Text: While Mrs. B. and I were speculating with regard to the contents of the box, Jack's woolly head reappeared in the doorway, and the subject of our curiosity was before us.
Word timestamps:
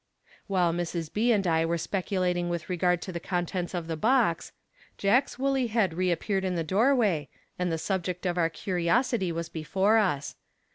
While 0.47 0.73
Mrs. 0.73 1.13
B. 1.13 1.31
and 1.31 1.45
I 1.45 1.63
were 1.63 1.77
speculating 1.77 2.49
with 2.49 2.71
regard 2.71 3.03
to 3.03 3.11
the 3.11 3.19
contents 3.19 3.75
of 3.75 3.85
the 3.85 3.95
box, 3.95 4.51
Jack's 4.97 5.37
woolly 5.37 5.67
head 5.67 5.93
reappeared 5.93 6.43
in 6.43 6.55
the 6.55 6.63
doorway, 6.63 7.29
and 7.59 7.71
the 7.71 7.77
subject 7.77 8.25
of 8.25 8.35
our 8.35 8.49
curiosity 8.49 9.31
was 9.31 9.47
before 9.47 9.99
us. 9.99 10.37